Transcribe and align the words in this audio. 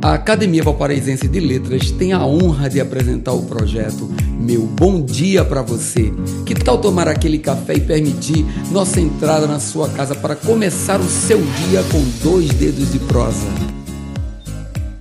A 0.00 0.14
Academia 0.14 0.62
Valparaísense 0.62 1.26
de 1.26 1.40
Letras 1.40 1.90
tem 1.90 2.12
a 2.12 2.24
honra 2.24 2.70
de 2.70 2.80
apresentar 2.80 3.32
o 3.32 3.42
projeto 3.42 4.08
Meu 4.40 4.62
Bom 4.62 5.02
Dia 5.02 5.44
para 5.44 5.60
Você. 5.60 6.12
Que 6.46 6.54
tal 6.54 6.78
tomar 6.78 7.08
aquele 7.08 7.38
café 7.38 7.74
e 7.74 7.80
permitir 7.80 8.46
nossa 8.70 9.00
entrada 9.00 9.48
na 9.48 9.58
sua 9.58 9.88
casa 9.88 10.14
para 10.14 10.36
começar 10.36 11.00
o 11.00 11.08
seu 11.08 11.38
dia 11.38 11.82
com 11.90 12.00
dois 12.22 12.48
dedos 12.50 12.92
de 12.92 13.00
prosa? 13.00 13.46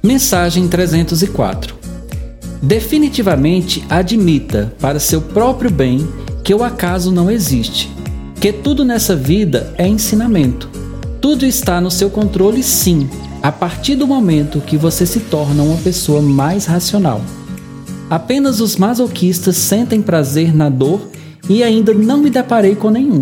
Mensagem 0.04 0.68
304 0.68 1.76
Definitivamente 2.60 3.86
admita 3.88 4.74
para 4.80 5.00
seu 5.00 5.22
próprio 5.22 5.70
bem 5.70 6.08
que 6.44 6.56
o 6.56 6.64
acaso 6.64 7.12
não 7.12 7.30
existe, 7.30 7.88
que 8.42 8.52
tudo 8.52 8.84
nessa 8.84 9.16
vida 9.16 9.72
é 9.78 9.88
ensinamento. 9.88 10.68
Tudo 11.22 11.46
está 11.46 11.80
no 11.80 11.92
seu 11.92 12.10
controle, 12.10 12.64
sim, 12.64 13.08
a 13.42 13.52
partir 13.52 13.96
do 13.96 14.08
momento 14.08 14.62
que 14.62 14.78
você 14.78 15.06
se 15.06 15.22
torna 15.22 15.64
uma 15.64 15.78
pessoa 15.78 16.22
mais 16.22 16.66
racional. 16.66 17.22
Apenas 18.10 18.62
os 18.62 18.78
masoquistas 18.78 19.58
sentem 19.58 20.02
prazer 20.02 20.56
na 20.56 20.70
dor 20.70 21.02
e 21.50 21.64
ainda 21.64 21.94
não 21.94 22.18
me 22.18 22.30
deparei 22.30 22.76
com 22.76 22.90
nenhum. 22.90 23.20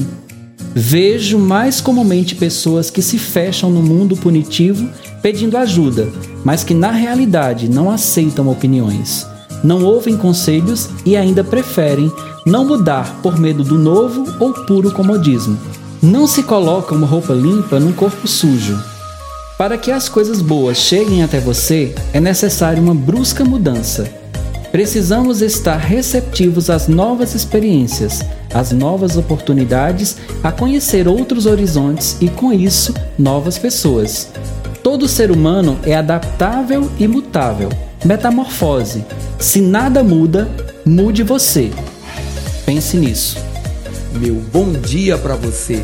Vejo 0.74 1.40
mais 1.40 1.80
comumente 1.80 2.36
pessoas 2.36 2.90
que 2.90 3.02
se 3.02 3.18
fecham 3.18 3.70
no 3.70 3.82
mundo 3.82 4.16
punitivo 4.18 4.90
pedindo 5.22 5.58
ajuda, 5.58 6.12
mas 6.44 6.64
que 6.64 6.74
na 6.74 6.92
realidade 6.92 7.70
não 7.70 7.90
aceitam 7.90 8.50
opiniões, 8.50 9.26
não 9.64 9.84
ouvem 9.84 10.18
conselhos 10.18 10.90
e 11.06 11.16
ainda 11.16 11.44
preferem 11.44 12.12
não 12.46 12.66
mudar 12.66 13.22
por 13.24 13.40
medo 13.40 13.64
do 13.64 13.80
novo 13.80 14.26
ou 14.40 14.54
puro 14.54 14.92
comodismo. 14.92 15.58
Não 16.02 16.28
se 16.28 16.44
coloca 16.44 16.94
uma 16.94 17.08
roupa 17.08 17.34
limpa 17.34 17.80
num 17.80 17.92
corpo 17.94 18.28
sujo, 18.28 18.78
para 19.58 19.78
que 19.78 19.92
as 19.92 20.10
coisas 20.10 20.42
boas 20.42 20.78
cheguem 20.78 21.24
até 21.24 21.40
você, 21.40 21.96
é 22.14 22.20
necessária 22.20 22.82
uma 22.82 22.94
brusca 22.94 23.46
mudança. 23.46 24.10
Precisamos 24.72 25.42
estar 25.42 25.78
receptivos 25.78 26.70
às 26.70 26.90
novas 26.90 27.34
experiências, 27.34 28.22
às 28.54 28.74
novas 28.74 29.16
oportunidades, 29.16 30.18
a 30.44 30.52
conhecer 30.52 31.08
outros 31.08 31.46
horizontes 31.46 32.18
e, 32.20 32.28
com 32.28 32.52
isso, 32.52 32.94
novas 33.18 33.58
pessoas. 33.58 34.30
Todo 34.84 35.08
ser 35.08 35.32
humano 35.32 35.80
é 35.84 35.96
adaptável 35.96 36.92
e 37.00 37.08
mutável. 37.08 37.70
Metamorfose. 38.04 39.06
Se 39.40 39.62
nada 39.62 40.04
muda, 40.04 40.50
mude 40.86 41.24
você. 41.24 41.72
Pense 42.66 42.98
nisso. 42.98 43.38
Meu 44.14 44.36
bom 44.52 44.74
dia 44.74 45.18
para 45.18 45.36
você 45.36 45.82